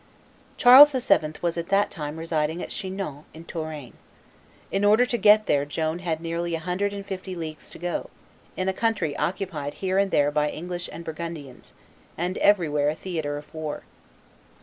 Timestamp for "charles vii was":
0.57-1.59